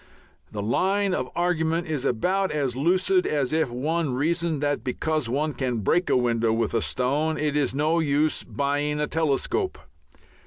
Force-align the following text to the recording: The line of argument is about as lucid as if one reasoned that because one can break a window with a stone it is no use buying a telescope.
The 0.51 0.63
line 0.63 1.13
of 1.13 1.29
argument 1.35 1.85
is 1.85 2.05
about 2.05 2.51
as 2.51 2.75
lucid 2.75 3.27
as 3.27 3.53
if 3.53 3.69
one 3.69 4.15
reasoned 4.15 4.59
that 4.63 4.83
because 4.83 5.29
one 5.29 5.53
can 5.53 5.77
break 5.81 6.09
a 6.09 6.17
window 6.17 6.51
with 6.51 6.73
a 6.73 6.81
stone 6.81 7.37
it 7.37 7.55
is 7.55 7.75
no 7.75 7.99
use 7.99 8.43
buying 8.43 8.99
a 8.99 9.05
telescope. 9.05 9.77